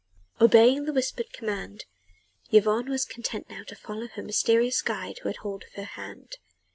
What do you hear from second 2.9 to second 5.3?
content now to follow her mysterious guide who